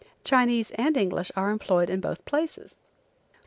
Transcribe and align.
Chinese 0.23 0.71
and 0.71 0.97
English 0.97 1.31
are 1.35 1.51
employed 1.51 1.87
in 1.87 2.01
both 2.01 2.25
places. 2.25 2.75